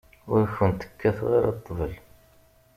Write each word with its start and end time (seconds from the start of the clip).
Ur 0.33 0.41
kent-kkateɣ 0.55 1.29
ara 1.37 1.51
ṭṭbel. 1.57 1.93